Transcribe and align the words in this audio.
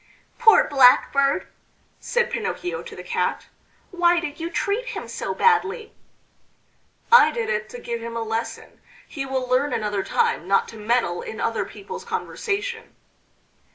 "Poor 0.39 0.67
Blackbird!" 0.67 1.45
said 1.99 2.31
Pinocchio 2.31 2.81
to 2.81 2.95
the 2.95 3.03
Cat. 3.03 3.45
"Why 3.91 4.19
did 4.19 4.39
you 4.39 4.49
treat 4.49 4.87
him 4.87 5.07
so 5.07 5.35
badly?" 5.35 5.93
"I 7.11 7.29
did 7.29 7.51
it 7.51 7.69
to 7.69 7.77
give 7.79 8.01
him 8.01 8.17
a 8.17 8.23
lesson. 8.23 8.81
He 9.07 9.27
will 9.27 9.47
learn 9.47 9.73
another 9.73 10.01
time 10.03 10.47
not 10.47 10.67
to 10.69 10.77
meddle 10.77 11.21
in 11.21 11.39
other 11.39 11.65
people's 11.65 12.03
conversation." 12.03 12.95